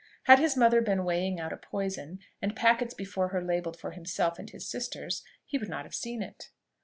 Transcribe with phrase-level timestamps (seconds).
[0.23, 4.39] Had his mother been weighing out a poison, and packets before her labelled for himself
[4.39, 6.49] and his sisters, he would not have seen it.